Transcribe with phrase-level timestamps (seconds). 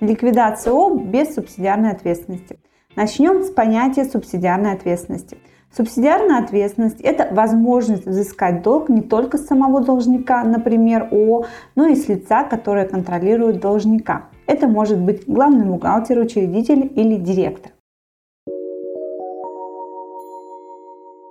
[0.00, 2.60] Ликвидация ООО без субсидиарной ответственности.
[2.94, 5.38] Начнем с понятия субсидиарной ответственности.
[5.76, 11.96] Субсидиарная ответственность– это возможность взыскать долг не только с самого должника, например, ООО, но и
[11.96, 14.28] с лица, которое контролирует должника.
[14.46, 17.72] Это может быть главный бухгалтер, учредитель или директор.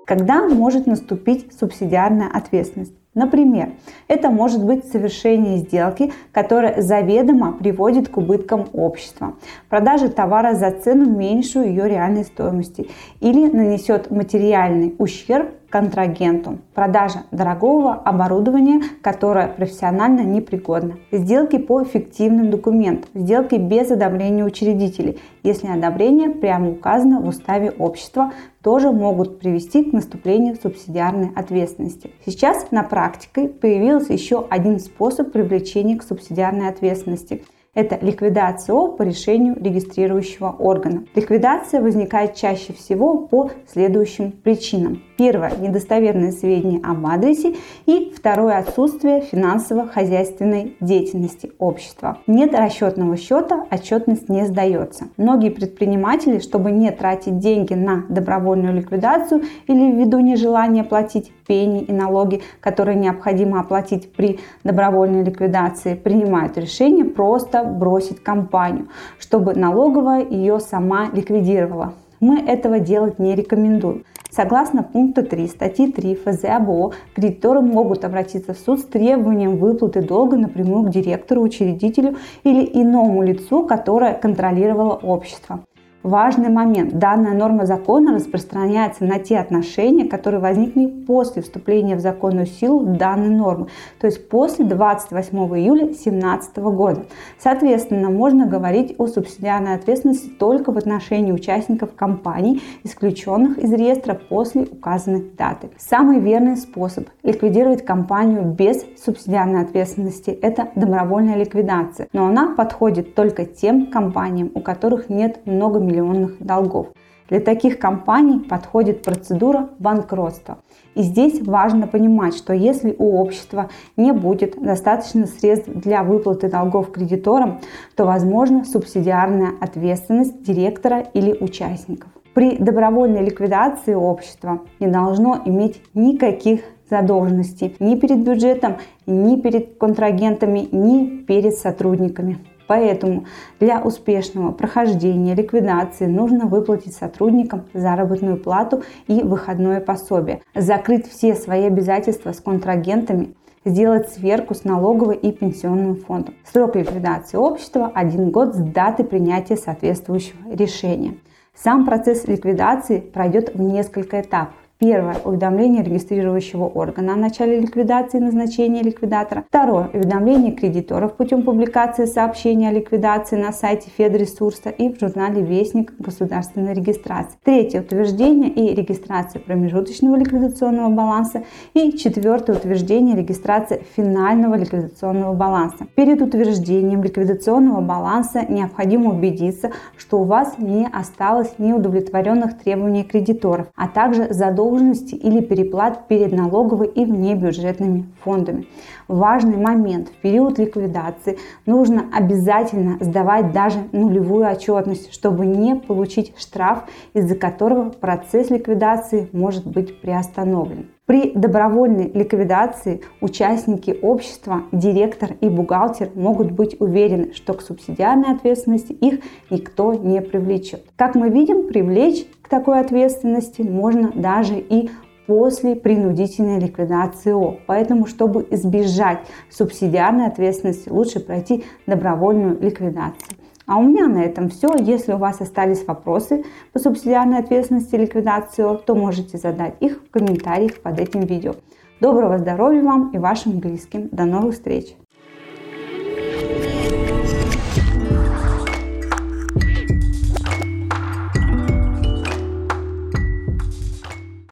[0.05, 2.95] Когда может наступить субсидиарная ответственность?
[3.17, 3.71] Например,
[4.07, 9.33] это может быть совершение сделки, которая заведомо приводит к убыткам общества,
[9.69, 12.91] продажа товара за цену меньшую ее реальной стоимости.
[13.19, 23.09] Или нанесет материальный ущерб контрагенту, продажа дорогого оборудования, которое профессионально непригодно, сделки по фиктивным документам,
[23.13, 28.31] сделки без одобрения учредителей, если одобрение прямо указано в уставе общества,
[28.63, 32.11] тоже могут привести к наступлению субсидиарной ответственности.
[32.25, 37.43] Сейчас на практике появился еще один способ привлечения к субсидиарной ответственности–
[37.77, 41.03] это ликвидация по решению регистрирующего органа.
[41.13, 45.03] Ликвидация возникает чаще всего по следующим причинам.
[45.15, 47.55] Первое– недостоверные сведения об адресе.
[47.85, 52.17] И второе– отсутствие финансово-хозяйственной деятельности общества.
[52.25, 55.05] Нет расчетного счета, отчетность не сдается.
[55.17, 61.91] Многие предприниматели, чтобы не тратить деньги на добровольную ликвидацию или ввиду нежелания платить пени и
[61.91, 68.87] налоги, которые необходимо оплатить при добровольной ликвидации, принимают решение просто бросить компанию,
[69.19, 71.93] чтобы налоговая ее сама ликвидировала.
[72.19, 74.03] Мы этого делать не рекомендуем.
[74.31, 80.01] Согласно пункту 3 статьи 3 ФЗ АБО, кредиторы могут обратиться в суд с требованием выплаты
[80.01, 85.61] долга напрямую к директору, учредителю или иному лицу, которое контролировало общество.
[86.07, 86.97] Важный момент.
[86.97, 93.27] Данная норма закона распространяется на те отношения, которые возникли после вступления в законную силу данной
[93.27, 93.67] нормы,
[93.99, 97.07] то есть после 28 июля 2017 года.
[97.37, 104.61] Соответственно, можно говорить о субсидиарной ответственности только в отношении участников компаний, исключенных из реестра после
[104.61, 105.71] указанной даты.
[105.77, 113.43] Самый верный способ ликвидировать компанию без субсидиарной ответственности– это добровольная ликвидация, но она подходит только
[113.43, 116.87] тем компаниям, у которых нет много миллионов миллионных долгов.
[117.29, 120.59] Для таких компаний подходит процедура банкротства.
[120.95, 126.91] И здесь важно понимать, что если у общества не будет достаточно средств для выплаты долгов
[126.91, 127.59] кредиторам,
[127.95, 132.09] то возможна субсидиарная ответственность директора или участников.
[132.33, 140.67] При добровольной ликвидации общества не должно иметь никаких задолженностей ни перед бюджетом, ни перед контрагентами,
[140.71, 142.37] ни перед сотрудниками.
[142.67, 143.25] Поэтому
[143.59, 151.63] для успешного прохождения ликвидации нужно выплатить сотрудникам заработную плату и выходное пособие, закрыть все свои
[151.63, 153.33] обязательства с контрагентами,
[153.65, 156.35] сделать сверку с налоговой и пенсионным фондом.
[156.51, 161.15] Срок ликвидации общества– один год с даты принятия соответствующего решения.
[161.55, 164.53] Сам процесс ликвидации пройдет в несколько этапов.
[164.79, 169.43] Первое– уведомление регистрирующего органа о начале ликвидации и назначения ликвидатора.
[169.49, 175.93] Второе– уведомление кредиторов путем публикации сообщения о ликвидации на сайте Федресурса и в журнале Вестник
[175.97, 177.39] государственной регистрации.
[177.43, 181.41] Третье– утверждение и регистрация промежуточного ликвидационного баланса.
[181.73, 185.87] И четвертое– утверждение и регистрация финального ликвидационного баланса.
[185.95, 193.87] Перед утверждением ликвидационного баланса необходимо убедиться, что у вас не осталось неудовлетворенных требований кредиторов, а
[193.87, 198.67] также задолженности задолженности или переплат перед налоговой и внебюджетными фондами.
[199.07, 200.09] Важный момент.
[200.09, 206.83] В период ликвидации нужно обязательно сдавать даже нулевую отчетность, чтобы не получить штраф,
[207.13, 210.87] из-за которого процесс ликвидации может быть приостановлен.
[211.07, 218.91] При добровольной ликвидации участники общества, директор и бухгалтер могут быть уверены, что к субсидиарной ответственности
[218.91, 220.83] их никто не привлечет.
[220.97, 224.89] Как мы видим, привлечь к такой ответственности можно даже и
[225.27, 227.59] после принудительной ликвидации ООО.
[227.67, 229.19] Поэтому, чтобы избежать
[229.49, 233.36] субсидиарной ответственности, лучше пройти добровольную ликвидацию.
[233.67, 234.73] А у меня на этом все.
[234.79, 240.09] Если у вас остались вопросы по субсидиарной ответственности и ликвидации, то можете задать их в
[240.09, 241.53] комментариях под этим видео.
[241.99, 244.07] Доброго здоровья вам и вашим близким.
[244.09, 244.95] До новых встреч!